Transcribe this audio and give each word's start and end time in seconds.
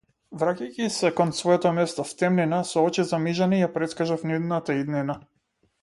Враќајќи 0.43 0.87
се 0.95 1.11
кон 1.19 1.33
своето 1.41 1.73
место 1.81 2.05
в 2.11 2.15
темнина, 2.23 2.63
со 2.71 2.87
очи 2.89 3.07
замижани 3.13 3.61
ја 3.63 3.71
претскажав 3.79 4.25
нивната 4.33 4.81
иднина. 4.83 5.21